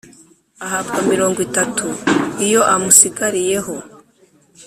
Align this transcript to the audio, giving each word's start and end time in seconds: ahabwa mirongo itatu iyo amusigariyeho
ahabwa 0.65 0.99
mirongo 1.11 1.39
itatu 1.47 1.85
iyo 2.45 2.61
amusigariyeho 2.73 3.75